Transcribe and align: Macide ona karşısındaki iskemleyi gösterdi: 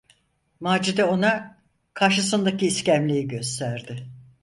Macide 0.59 1.03
ona 1.05 1.57
karşısındaki 1.93 2.67
iskemleyi 2.67 3.27
gösterdi: 3.27 4.07